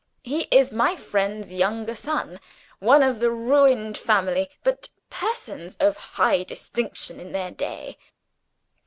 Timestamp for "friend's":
0.95-1.53